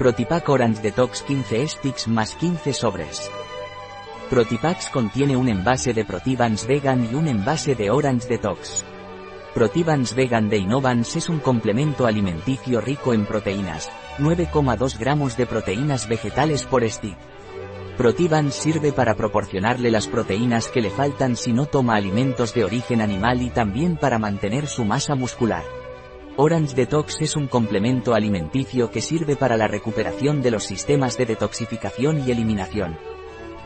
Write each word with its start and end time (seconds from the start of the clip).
Protipack 0.00 0.48
Orange 0.48 0.80
Detox 0.80 1.22
15 1.24 1.68
sticks 1.68 2.08
más 2.08 2.34
15 2.36 2.72
sobres. 2.72 3.30
Protipacks 4.30 4.88
contiene 4.88 5.36
un 5.36 5.46
envase 5.46 5.92
de 5.92 6.06
Protivans 6.06 6.66
Vegan 6.66 7.06
y 7.12 7.14
un 7.14 7.28
envase 7.28 7.74
de 7.74 7.90
Orange 7.90 8.26
Detox. 8.26 8.82
Protivans 9.52 10.14
Vegan 10.14 10.48
de 10.48 10.56
Innovans 10.56 11.16
es 11.16 11.28
un 11.28 11.38
complemento 11.38 12.06
alimenticio 12.06 12.80
rico 12.80 13.12
en 13.12 13.26
proteínas, 13.26 13.90
9,2 14.16 14.98
gramos 14.98 15.36
de 15.36 15.44
proteínas 15.44 16.08
vegetales 16.08 16.64
por 16.64 16.82
stick. 16.88 17.18
Protivans 17.98 18.54
sirve 18.54 18.92
para 18.92 19.16
proporcionarle 19.16 19.90
las 19.90 20.08
proteínas 20.08 20.68
que 20.68 20.80
le 20.80 20.88
faltan 20.88 21.36
si 21.36 21.52
no 21.52 21.66
toma 21.66 21.96
alimentos 21.96 22.54
de 22.54 22.64
origen 22.64 23.02
animal 23.02 23.42
y 23.42 23.50
también 23.50 23.98
para 23.98 24.18
mantener 24.18 24.66
su 24.66 24.86
masa 24.86 25.14
muscular. 25.14 25.79
Orange 26.36 26.74
Detox 26.74 27.20
es 27.20 27.36
un 27.36 27.48
complemento 27.48 28.14
alimenticio 28.14 28.90
que 28.90 29.02
sirve 29.02 29.36
para 29.36 29.56
la 29.56 29.68
recuperación 29.68 30.40
de 30.42 30.50
los 30.50 30.64
sistemas 30.64 31.18
de 31.18 31.26
detoxificación 31.26 32.26
y 32.26 32.30
eliminación. 32.30 32.96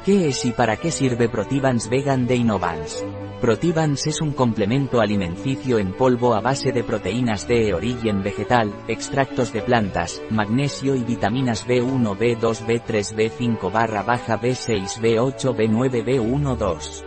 ¿Qué 0.05 0.28
es 0.28 0.45
y 0.45 0.52
para 0.52 0.77
qué 0.77 0.91
sirve 0.91 1.28
Protivans 1.28 1.88
Vegan 1.88 2.27
de 2.27 2.36
Innovans? 2.36 3.05
Protivans 3.41 4.06
es 4.06 4.20
un 4.20 4.32
complemento 4.32 5.00
alimenticio 5.00 5.78
en 5.78 5.92
polvo 5.92 6.34
a 6.34 6.41
base 6.41 6.72
de 6.72 6.84
proteínas 6.84 7.46
de 7.46 7.74
origen 7.74 8.22
vegetal, 8.22 8.74
extractos 8.88 9.52
de 9.52 9.62
plantas, 9.62 10.20
magnesio 10.30 10.94
y 10.94 11.05
vitaminas 11.05 11.66
B1, 11.66 12.19
B2, 12.19 12.66
B3, 12.66 13.14
B5 13.14 13.72
barra 13.72 14.02
baja 14.02 14.41
B6, 14.41 15.00
B8, 15.00 15.56
B9, 15.56 16.05
B1, 16.05 16.56
2. 16.56 17.05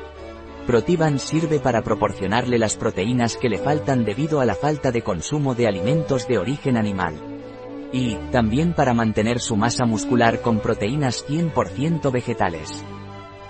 Protivan 0.67 1.17
sirve 1.17 1.62
para 1.62 1.81
proporcionarle 1.81 2.59
las 2.59 2.76
proteínas 2.76 3.38
que 3.38 3.48
le 3.48 3.57
faltan 3.57 4.03
debido 4.03 4.41
a 4.41 4.45
la 4.45 4.53
falta 4.53 4.91
de 4.91 5.02
consumo 5.02 5.55
de 5.55 5.66
alimentos 5.66 6.27
de 6.27 6.40
origen 6.40 6.76
animal. 6.76 7.16
Y, 7.93 8.16
también 8.34 8.73
para 8.73 8.93
mantener 8.93 9.40
su 9.40 9.55
masa 9.55 9.85
muscular 9.85 10.41
con 10.41 10.60
proteínas 10.60 11.26
100% 11.26 12.12
vegetales. 12.12 12.84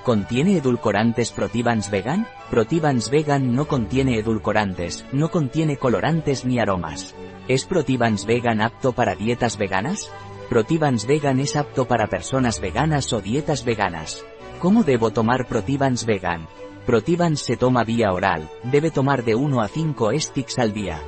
¿Contiene 0.03 0.57
edulcorantes 0.57 1.31
Protivans 1.31 1.89
Vegan? 1.89 2.27
Protivans 2.51 3.09
Vegan 3.09 3.55
no 3.55 3.67
contiene 3.67 4.19
edulcorantes, 4.19 5.03
no 5.11 5.31
contiene 5.31 5.77
colorantes 5.77 6.45
ni 6.45 6.59
aromas. 6.59 7.15
¿Es 7.47 7.65
Protivans 7.65 8.27
Vegan 8.27 8.61
apto 8.61 8.91
para 8.91 9.15
dietas 9.15 9.57
veganas? 9.57 10.11
Protivans 10.49 11.07
Vegan 11.07 11.39
es 11.39 11.55
apto 11.55 11.87
para 11.87 12.05
personas 12.05 12.61
veganas 12.61 13.11
o 13.11 13.21
dietas 13.21 13.65
veganas. 13.65 14.23
¿Cómo 14.59 14.83
debo 14.83 15.09
tomar 15.09 15.47
Protivans 15.47 16.05
Vegan? 16.05 16.47
Protivans 16.87 17.41
se 17.41 17.57
toma 17.57 17.83
vía 17.83 18.13
oral, 18.13 18.49
debe 18.63 18.91
tomar 18.91 19.25
de 19.25 19.35
1 19.35 19.59
a 19.59 19.67
5 19.67 20.11
sticks 20.17 20.57
al 20.57 20.71
día. 20.71 21.01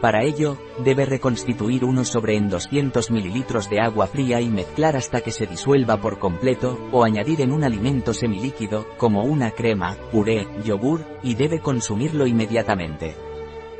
Para 0.00 0.24
ello, 0.24 0.56
debe 0.82 1.04
reconstituir 1.04 1.84
uno 1.84 2.06
sobre 2.06 2.38
en 2.38 2.48
200 2.48 3.10
ml 3.10 3.68
de 3.68 3.80
agua 3.82 4.06
fría 4.06 4.40
y 4.40 4.48
mezclar 4.48 4.96
hasta 4.96 5.20
que 5.20 5.30
se 5.30 5.46
disuelva 5.46 5.98
por 5.98 6.18
completo, 6.18 6.78
o 6.92 7.04
añadir 7.04 7.42
en 7.42 7.52
un 7.52 7.62
alimento 7.62 8.14
semilíquido, 8.14 8.86
como 8.96 9.22
una 9.24 9.50
crema, 9.50 9.98
puré, 10.10 10.48
yogur, 10.64 11.04
y 11.22 11.34
debe 11.34 11.60
consumirlo 11.60 12.26
inmediatamente. 12.26 13.14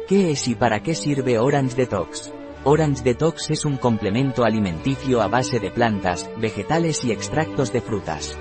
¿Qué 0.07 0.33
es 0.33 0.47
y 0.49 0.55
para 0.55 0.83
qué 0.83 0.95
sirve 0.95 1.39
Orange 1.39 1.77
Detox? 1.77 2.31
Orange 2.65 3.03
Detox 3.03 3.51
es 3.51 3.65
un 3.65 3.79
complemento 3.79 4.45
alimenticio 4.45 5.23
a 5.23 5.29
base 5.29 5.61
de 5.61 5.71
plantas, 5.71 6.29
vegetales 6.37 7.03
y 7.05 7.11
extractos 7.11 7.73
de 7.73 7.81
frutas. 7.81 8.39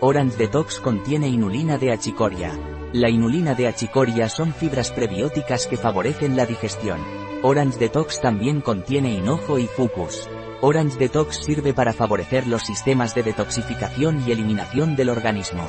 Orange 0.00 0.36
Detox 0.36 0.78
contiene 0.78 1.26
inulina 1.26 1.76
de 1.76 1.90
achicoria. 1.90 2.52
La 2.92 3.10
inulina 3.10 3.56
de 3.56 3.66
achicoria 3.66 4.28
son 4.28 4.54
fibras 4.54 4.92
prebióticas 4.92 5.66
que 5.66 5.76
favorecen 5.76 6.36
la 6.36 6.46
digestión. 6.46 7.00
Orange 7.42 7.80
Detox 7.80 8.20
también 8.20 8.60
contiene 8.60 9.12
hinojo 9.12 9.58
y 9.58 9.66
fucus. 9.66 10.28
Orange 10.60 10.98
Detox 10.98 11.44
sirve 11.44 11.74
para 11.74 11.92
favorecer 11.92 12.46
los 12.46 12.62
sistemas 12.62 13.12
de 13.16 13.24
detoxificación 13.24 14.22
y 14.24 14.30
eliminación 14.30 14.94
del 14.94 15.08
organismo. 15.08 15.66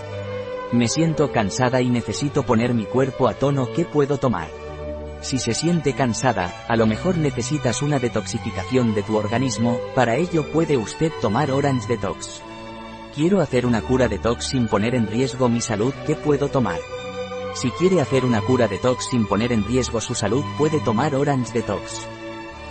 Me 0.74 0.88
siento 0.88 1.32
cansada 1.32 1.82
y 1.82 1.90
necesito 1.90 2.44
poner 2.44 2.76
mi 2.76 2.86
cuerpo 2.86 3.30
a 3.30 3.34
tono, 3.34 3.72
¿qué 3.76 3.84
puedo 3.84 4.20
tomar? 4.20 4.50
Si 5.22 5.40
se 5.40 5.56
siente 5.56 5.94
cansada, 5.94 6.54
a 6.68 6.76
lo 6.76 6.86
mejor 6.86 7.18
necesitas 7.18 7.82
una 7.82 7.98
detoxificación 7.98 8.94
de 8.94 9.02
tu 9.02 9.18
organismo, 9.18 9.80
para 9.96 10.18
ello 10.18 10.46
puede 10.52 10.78
usted 10.78 11.12
tomar 11.20 11.50
Orange 11.50 11.88
Detox. 11.88 12.44
Quiero 13.16 13.42
hacer 13.42 13.66
una 13.66 13.82
cura 13.82 14.08
detox 14.08 14.46
sin 14.46 14.68
poner 14.68 14.94
en 14.94 15.08
riesgo 15.08 15.50
mi 15.50 15.62
salud, 15.62 15.94
¿qué 16.06 16.16
puedo 16.16 16.48
tomar? 16.50 16.80
Si 17.56 17.72
quiere 17.72 18.02
hacer 18.02 18.24
una 18.24 18.42
cura 18.42 18.68
detox 18.68 19.10
sin 19.10 19.26
poner 19.26 19.52
en 19.52 19.66
riesgo 19.66 20.00
su 20.00 20.14
salud, 20.14 20.44
puede 20.58 20.80
tomar 20.80 21.16
Orange 21.16 21.52
Detox. 21.52 22.08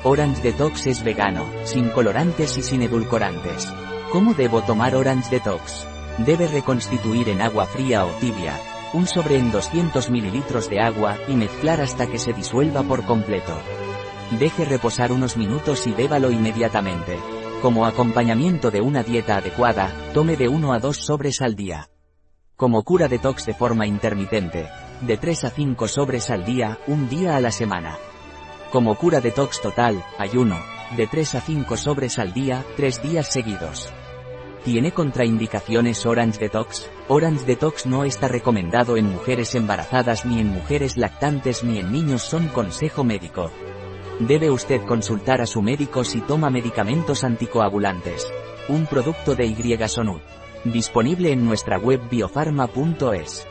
Orange 0.04 0.41
Detox 0.43 0.87
es 0.87 1.03
vegano, 1.03 1.44
sin 1.65 1.91
colorantes 1.91 2.56
y 2.56 2.62
sin 2.62 2.82
edulcorantes. 2.82 3.69
¿Cómo 4.12 4.32
debo 4.32 4.62
tomar 4.62 4.94
Orange 4.94 5.28
Detox? 5.28 5.87
Debe 6.19 6.47
reconstituir 6.47 7.28
en 7.28 7.43
agua 7.43 7.66
fría 7.66 8.06
o 8.06 8.10
tibia, 8.20 8.59
un 8.93 9.09
sobre 9.09 9.37
en 9.37 9.50
200 9.50 10.09
ml 10.09 10.69
de 10.70 10.81
agua, 10.81 11.19
y 11.26 11.34
mezclar 11.34 11.81
hasta 11.81 12.06
que 12.06 12.19
se 12.19 12.32
disuelva 12.32 12.84
por 12.84 13.05
completo. 13.05 13.59
Deje 14.38 14.65
reposar 14.65 15.10
unos 15.10 15.37
minutos 15.37 15.87
y 15.88 15.93
bébalo 15.93 16.31
inmediatamente. 16.31 17.19
Como 17.63 17.87
acompañamiento 17.87 18.71
de 18.71 18.81
una 18.81 19.03
dieta 19.03 19.39
adecuada, 19.39 19.93
tome 20.15 20.37
de 20.37 20.49
1 20.49 20.73
a 20.73 20.79
2 20.79 20.97
sobres 20.97 21.43
al 21.43 21.57
día. 21.57 21.91
Como 22.57 22.85
cura 22.85 23.09
detox 23.09 23.47
de 23.47 23.55
forma 23.55 23.85
intermitente, 23.85 24.69
de 25.01 25.17
3 25.17 25.45
a 25.45 25.51
5 25.51 25.89
sobres 25.89 26.31
al 26.31 26.45
día, 26.45 26.79
un 26.87 27.09
día 27.09 27.37
a 27.37 27.41
la 27.41 27.51
semana. 27.51 27.99
Como 28.71 28.95
cura 28.95 29.21
detox 29.21 29.61
total, 29.61 30.05
ayuno, 30.19 30.57
de 30.97 31.09
3 31.09 31.35
a 31.35 31.41
5 31.41 31.77
sobres 31.77 32.21
al 32.21 32.33
día, 32.33 32.65
3 32.77 33.03
días 33.03 33.27
seguidos. 33.27 33.93
¿Tiene 34.65 34.93
contraindicaciones 34.93 36.07
Orange 36.07 36.39
Detox? 36.39 36.89
Orange 37.09 37.45
Detox 37.45 37.87
no 37.87 38.05
está 38.05 38.29
recomendado 38.29 38.97
en 38.97 39.11
mujeres 39.11 39.57
embarazadas 39.57 40.27
ni 40.27 40.41
en 40.41 40.49
mujeres 40.49 40.97
lactantes 40.97 41.65
ni 41.65 41.79
en 41.79 41.91
niños 41.91 42.23
son 42.23 42.49
consejo 42.49 43.03
médico. 43.03 43.51
Debe 44.21 44.51
usted 44.51 44.83
consultar 44.83 45.41
a 45.41 45.47
su 45.47 45.62
médico 45.62 46.03
si 46.03 46.21
toma 46.21 46.51
medicamentos 46.51 47.23
anticoagulantes. 47.23 48.27
Un 48.69 48.87
producto 48.87 49.37
de 49.37 49.47
Y 49.47 49.79
Disponible 50.65 51.31
en 51.31 51.45
nuestra 51.45 51.79
web 51.79 52.01
biofarma.es. 52.11 53.47